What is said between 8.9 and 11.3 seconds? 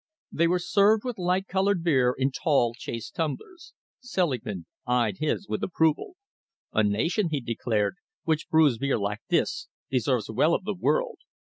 like this, deserves well of the world.